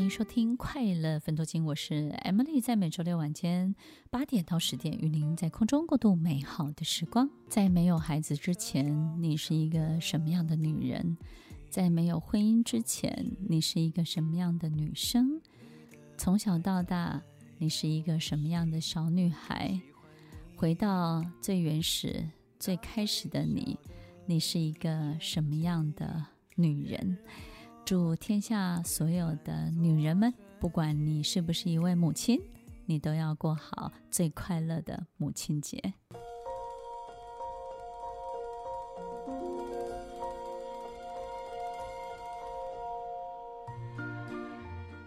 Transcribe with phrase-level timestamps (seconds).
[0.00, 3.74] 欢迎收听快乐分多金，我是 Emily，在每周六晚间
[4.08, 7.28] 八点到十点，与您在空中过渡美好的时光。
[7.50, 11.18] 在没有孩子之前，你是一个什么样的女人？
[11.68, 15.38] 在没有婚姻之前，你是一个什么样的女生？
[16.16, 17.20] 从小到大，
[17.58, 19.78] 你是一个什么样的小女孩？
[20.56, 22.26] 回到最原始、
[22.58, 23.78] 最开始的你，
[24.24, 26.24] 你是一个什么样的
[26.54, 27.18] 女人？
[27.84, 32.40] 祝天下所有的女人们，不管你是不是一位母亲，
[32.86, 35.94] 你都要过好最快乐的母亲节。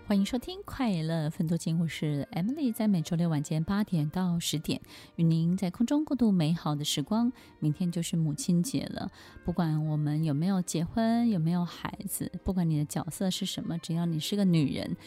[0.05, 4.81] 欢迎收听《快乐分多金》，我是 Emily，在每周六晚间八点到十点，
[5.15, 7.31] 与您在空中过度美好的时光。
[7.59, 9.09] 明天就是母亲节了，
[9.45, 14.97] 不管我们有没有结婚，有没有孩子，不管你的角色是什么，只要你是个女人，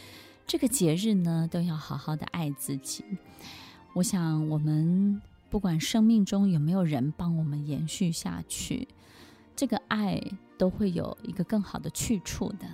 [0.46, 3.04] 这个节日呢，都要好好的爱自己。
[3.92, 8.88] 我想，我们不管生命中有没有人帮我们延续下去，
[9.54, 10.20] 这个爱
[10.56, 12.66] 都会有一个更好的去处的。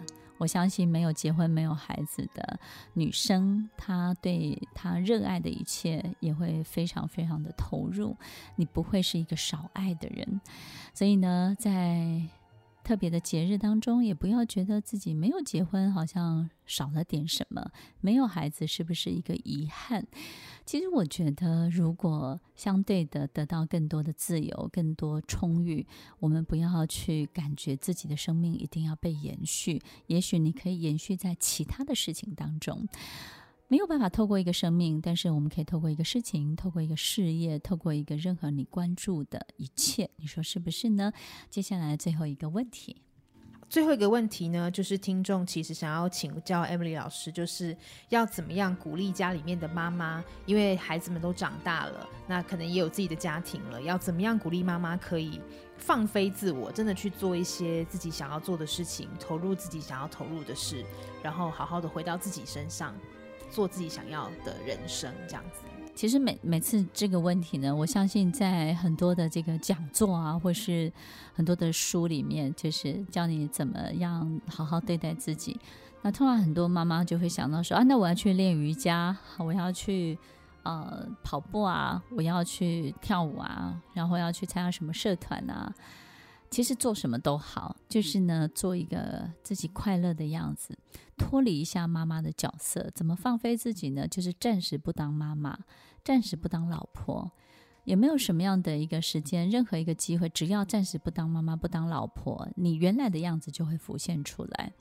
[0.42, 2.58] 我相信没有结婚、没有孩子的
[2.94, 8.16] 女生，她对她热爱的一切也会非常非常的投入。
[8.56, 10.40] 你不会是一个少爱的人，
[10.92, 12.20] 所以呢，在
[12.84, 20.06] 特别的节日当中，也不要觉得自己没有结婚好像少了点什么，没有孩子是不是一个遗憾？
[20.64, 25.86] 其实我觉得，如果相对的得到更多的自由、更多充裕，
[26.20, 29.80] 我们不要去感觉自己的生命一定要被延续。
[30.06, 32.86] 也许你可以延续在其他的事情当中。
[33.72, 41.10] 没有办法透过一个生命，但是我们可以透过一个事情，透过一个事业，透过一个任何你关注的一切，你说是不是呢？
[41.48, 43.00] 接下来最后一个问题，
[43.70, 47.74] 最后一个问题呢，就是听众其实想要请教 Emily 老师，就是
[48.10, 55.40] 要怎么样鼓励家里面的妈妈，因为孩子们都长大了，那可能也有自己的家庭了，要怎么样鼓励妈妈可以
[55.78, 60.84] 放飞自我，真的去做一些自己想要做的事情，投入自己想要投入的事，
[61.22, 62.94] 然后好好的回到自己身上。
[63.52, 65.60] 做自己想要的人生，这样子。
[65.94, 70.90] 其实每每次这个问题呢，我相信在很多的这个讲座啊，或是
[71.34, 75.60] 很多的书里面，就是教你怎么样好好对待自己。
[76.00, 80.18] 那通常很多妈妈就会想到说啊，那我要去练瑜伽，我要去
[80.62, 85.70] 呃跑步啊，我要去跳舞啊，然后要去参加什么社团啊。
[86.52, 90.78] 其实做什么都好，就是呢，做一个自己快乐的样子，
[91.16, 92.90] 脱离一下妈妈的角色。
[92.94, 94.06] 怎么放飞自己呢？
[94.06, 95.58] 就是暂时不当妈妈，
[96.04, 97.32] 暂时不当老婆，
[97.84, 104.74] 也没有什么样的一个时间，任何一个机会，只要暂时不当妈妈、不当老婆，你原来的样子就会浮现出来。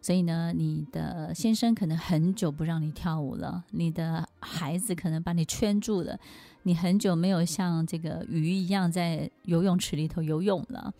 [0.00, 6.18] 所以呢，你的先生可能很久不让你跳舞了，你的孩子可能把你圈住了，
[6.62, 10.92] 你很久没有像这个鱼一样在游泳池里头游泳了，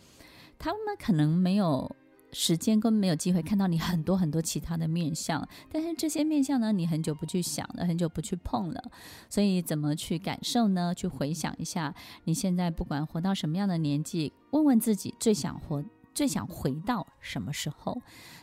[0.58, 1.94] 他们可能没有
[2.32, 8.82] 时间，根本没有机会看到你很多很多其他的面相，但是这些面相呢，你很久不去想了，很久不去碰了，
[9.28, 10.94] 所以怎么去感受呢？
[10.94, 11.94] 去回想一下，
[12.24, 15.84] 你现在不管活到什么样的年纪，问问自己最想活。
[16.12, 17.96] 最想回到什么时候？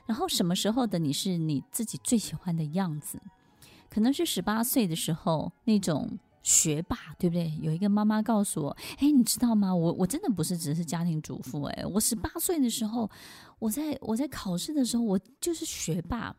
[0.06, 3.22] 然后什么时候的你是你自己最喜欢的样子？
[3.90, 6.18] 可能是十八岁的时候那种
[6.48, 7.52] 学霸，对不对？
[7.62, 9.76] 有一个妈妈告诉我：“哎，你知道吗？
[9.76, 13.12] 我我真的不是只是家庭主妇，哎，我十八岁的时候，
[13.60, 16.34] 我在我在考试的时候，我就是学霸。”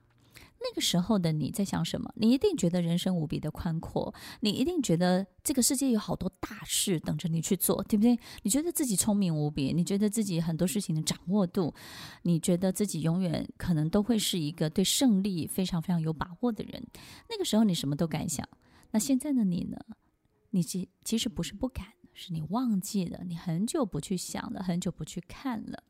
[0.61, 2.11] 那个时候的你在想什么？
[2.17, 8.19] 你一定觉得人生无比的宽阔，你一定觉得这个世界有好多大事等着你去做，对不对？
[8.45, 11.75] 你觉得自己聪明无比，你觉得自己很多事情的掌握度，
[12.23, 16.83] 你觉得自己永远可能都会是一个对胜利非常非常有把握的人。
[17.29, 18.49] 那个时候你什么都敢想。
[18.91, 19.79] 那现在的你呢？
[20.51, 25.83] 你其其实不是不敢，是你忘记了，你很久不去想了，很久不去看了。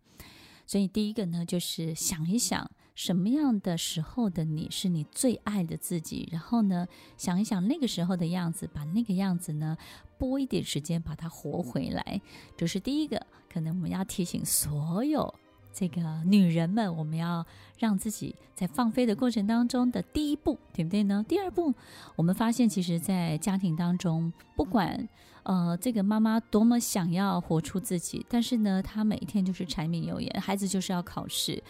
[0.66, 2.70] 所以第一个呢，就是想一想。
[2.94, 6.28] 什么样的时候的你是你最爱的自己？
[6.32, 6.84] 然后呢，
[7.16, 9.78] 想一想那个时候的样子，把那个样子呢，
[10.18, 12.20] 拨一点时间把它活回来。
[12.56, 15.32] 这是第一个，可能我们要提醒所有
[15.78, 17.46] 这个女人们，我们要
[17.78, 21.24] 让自己在放飞的过程当中的第一步，对不对呢？
[21.28, 21.72] 第二步，
[22.16, 25.08] 我们发现其实，在家庭当中，不管
[25.44, 31.62] 呃这个妈妈多么想要活出自己，但是呢，她每天就是柴米油盐，孩子就是要考试。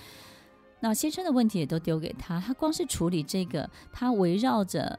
[0.80, 4.98] 那先生的问题也都丢给他，他光是处理这个，他围绕着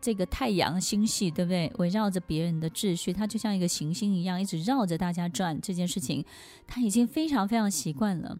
[0.00, 1.70] 这个太阳星系，对不对？
[1.76, 5.60] 围绕着别人的秩序，他就像一个行星一样，一直绕着大家转。
[5.60, 6.24] 这件事情
[6.66, 8.38] 他已经非常非常习惯了。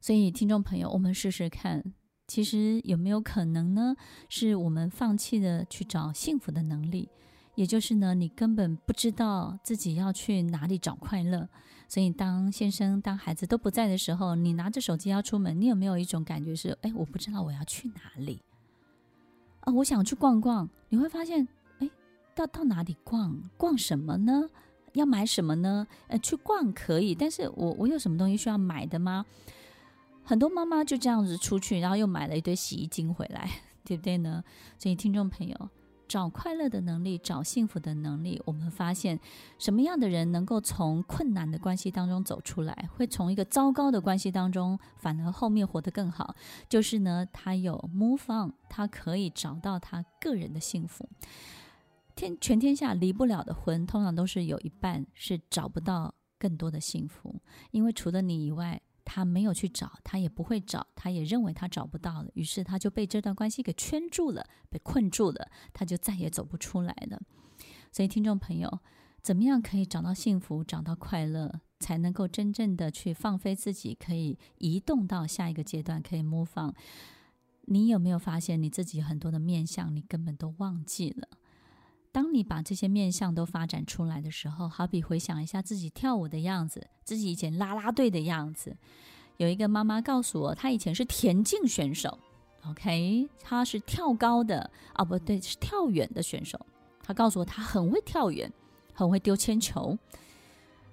[0.00, 1.84] 所以，听众朋友，我们试试看，
[2.26, 3.94] 其实有没有可能呢？
[4.30, 7.10] 是我们放弃了去找幸福的能力，
[7.54, 11.46] 也就是呢，你根本不知道自己要去哪里找快乐。
[11.86, 18.40] 所以，当先生、当孩子都不在的时候，你拿着手机要出门，你有没有一种感觉是：哎，我不知道我要去哪里
[19.60, 19.72] 啊？
[19.74, 21.46] 我想去逛逛，你会发现，
[21.80, 21.90] 哎，
[22.34, 23.38] 到到哪里逛？
[23.58, 24.48] 逛什么呢？
[24.94, 25.86] 要买什么呢？
[26.08, 29.26] 呃，去逛可以，但是我我有什么东西需要买的吗？
[30.30, 33.50] 很多妈妈就这样子出去，然后又买了一堆洗衣精回来，
[33.84, 34.44] 对不对呢？
[34.78, 35.68] 所以，听众朋友，
[36.06, 39.18] 找快乐的能力，找幸福的能力，我们发现
[39.58, 46.36] 什么样的人能够从困难的关系当中走出来，会从一个糟糕的关系当中，反而后面活得更好。
[46.68, 51.08] 就是呢，他有 move on，他可以找到他个人的幸福。
[52.14, 57.34] 天，全天下离不了的婚，通常都是有一半是找不到更多的幸福，
[57.72, 58.80] 因为除了你以外。
[59.12, 67.20] 他没有去找，他也不会找，他也认为他找不到了，于是他就被这段关系给圈住了，被困住了，他就再也走不出来了。
[67.90, 68.78] 所以，听众朋友，
[69.20, 76.72] 怎么样可以找到幸福，找到快乐，才能够真正的去放飞自己，可以移动到下一个阶段，可以 move on？
[77.62, 81.26] 你有没有发现你自己很多的面相，你根本都忘记了？
[82.12, 88.76] 当你把这些面相都发展出来的时候，好比回想一下自己跳舞的样子，自己以前啦啦队的样子。
[89.36, 92.18] 有一个妈妈告诉我，她以前是田径选手
[92.66, 96.58] ，OK，她是跳高的，啊，不对，是跳远的选手。
[97.02, 98.52] 她告诉我，她很会跳远，
[98.92, 99.96] 很会丢铅球。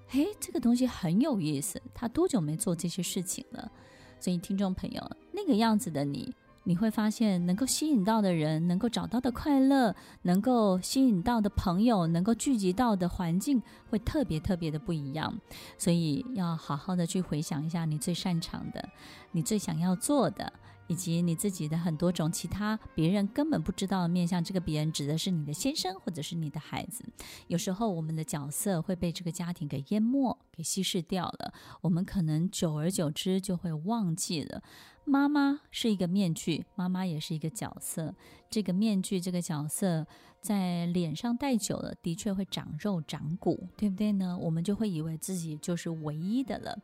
[0.07, 1.81] 嘿，这个东西很有意思。
[1.93, 3.71] 她多久没做这些事情了？
[4.19, 6.33] 所以，听众朋友，那个样子的你。
[6.67, 15.39] 你会发现，能够吸引到的人，能够找到的快乐，能够吸引到的朋友，能够聚集到的环境，会特别特别的不一样。
[15.77, 18.89] 所以，要好好的去回想一下你最擅长的，
[19.31, 20.51] 你最想要做的。
[20.89, 27.03] 以及你自己的很多种其他别人根本不知道的面向，这个别人指的是你的先生或者是你的孩子。
[27.47, 34.63] 有时候我们的角色会被这个家庭给淹没、给稀释掉了，我们可能久而久之就会忘记了。
[35.09, 38.13] 妈妈是一个面具，妈妈也是一个角色。
[38.49, 40.05] 这个面具、这个角色
[40.41, 44.37] 在脸上戴久了，的确会长肉长骨，对不对呢？
[44.37, 46.77] 我们就会以为自己就是唯一的了。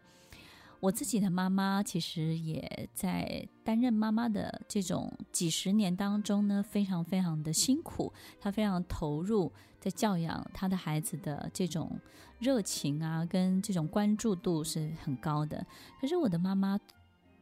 [0.79, 8.13] 我自己的妈妈其实也在担任妈妈的这种几十年当中呢，非常非常的辛苦。
[8.39, 11.99] 她非常投入在教养她的孩子的这种
[12.39, 15.65] 热情啊，跟这种关注度是很高的。
[15.99, 16.79] 可是我的妈妈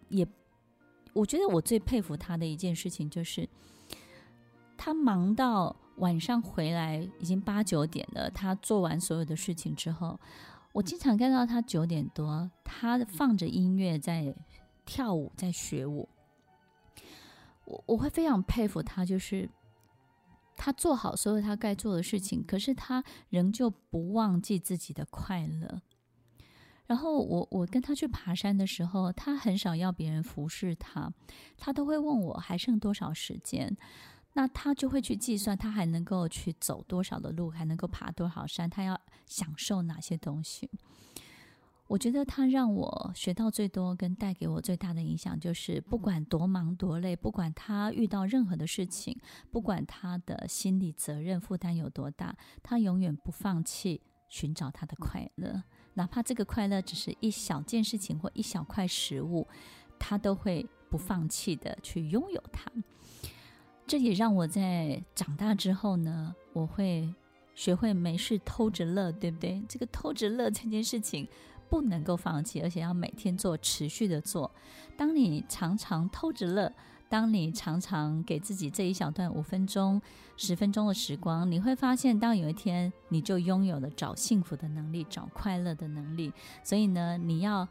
[0.10, 0.28] 也，
[1.13, 3.47] 我觉得我最佩服他的一件事情就是，
[4.77, 10.19] 他忙到晚上回来已经八九点了，他做完所有的事情之后。
[10.73, 14.33] 我经常看到他九点多，他放着音乐在
[14.85, 16.07] 跳舞，在学舞。
[17.65, 19.49] 我我会非常佩服他，就是
[20.55, 25.81] 他做好所有他该做的事情，可是他仍旧不忘记自己的快乐。
[26.91, 31.09] 然后我我跟他去爬山的时候，他很少要别人服侍他，
[31.57, 33.77] 他都会问我还剩多少时间。
[34.33, 40.69] 那他就会去计算，他还能够去走多少的路，还能够爬多少山，他要享受哪些东西。
[41.88, 49.17] 我觉得他让我学到最多，跟带给我最大的影响，就是不管多忙多累，不管他遇到任何的事情，
[49.49, 54.01] 不管他的心理责任负担有多大，他永远不放弃
[54.31, 55.61] 寻找他的快乐，
[55.94, 59.45] 哪怕这个快乐只是一小件事情或一小块食物，
[60.00, 62.71] 他都会不放弃的去拥有它。
[63.85, 67.14] 这也让我在长大之后呢，我会
[67.54, 69.61] 学会没事偷着乐，对不对？
[69.68, 71.28] 这个偷着乐这件事情
[71.69, 74.50] 不能够放弃，而且要每天做，持续的做。
[74.95, 76.71] 当你常常偷着乐，
[77.11, 80.01] 当你常常给自己这一小段五分钟、
[80.37, 86.31] 十分钟的时光，你会发现，当有一天你就拥有了找幸福的能力、找快乐的能力。
[86.63, 87.68] 所以呢，你要。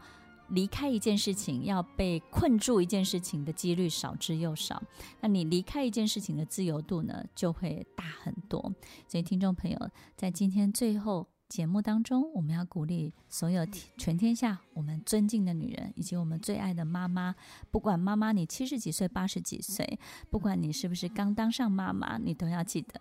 [0.53, 4.83] 离开一件事情，要被困住一件事情的几率少之又少。
[5.21, 8.61] 那你离开一件事情的自由度呢，就会大很多。
[9.07, 9.79] 所以，听众朋友，
[10.17, 13.67] 在今天最后节目当中，我们要鼓励所有
[13.99, 17.35] 全天下我们尊敬的女人，以及我们最爱的妈妈。
[17.73, 19.99] 不管妈妈你七十几岁、八十几岁，
[20.31, 23.01] 不管你是不是刚当上妈妈，你都要记得，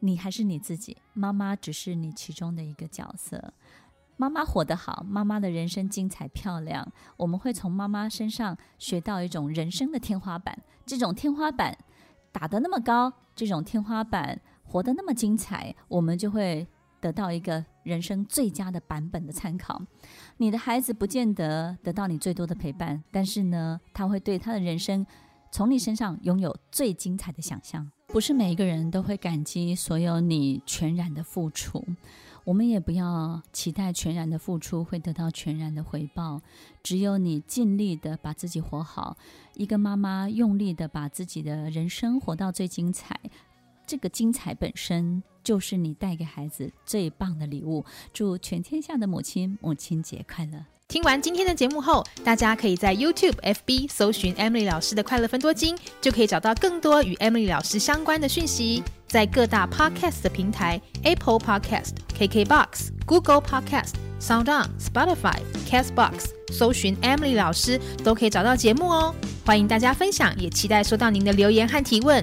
[0.00, 0.96] 你还是你自己。
[1.12, 3.52] 妈妈只是你其中的一个角色。
[4.16, 6.90] 妈妈活得好，妈妈的人生精彩漂亮。
[7.18, 10.58] 我们会从妈妈身上学到一种人生的天花板。
[10.86, 11.76] 这种天花板
[12.32, 16.66] 打得那么高，这种天花板活得那么精彩，我们就会
[17.02, 19.82] 得到一个人生最佳的版本的参考。
[20.36, 25.04] 你的孩子不见得得到你最多的陪伴，但是呢，他会对他的人生
[25.50, 27.90] 从你身上拥有最精彩的想象。
[28.06, 31.82] 不是每一个人都会感激所有你全然的付出，
[32.44, 36.40] 我们也不要期待全然的付出会得到全然的回报。
[36.82, 39.16] 只有你尽力的把自己活好，
[39.54, 43.18] 一个妈妈用力的把自己的人生活到最精彩，
[43.86, 47.84] 这个精彩本身就是你带给孩子最棒的礼物。
[48.12, 50.64] 祝全天下的母亲母亲节快乐！
[50.88, 58.82] 听完今天的节目后，大家可以在 YouTube、FB 搜寻 Emily 老师的快乐分多金，就可以找到更多与 Emily 老师相关的讯息。
[59.06, 69.14] 在各大 Podcast 的平台，Apple Podcast、KKBox、Google Podcast、SoundOn、Spotify、Castbox 搜寻 Emily 老师，都可以找到节目哦。
[69.46, 72.22] 欢迎大家分享，也期待收到您的留言和提问。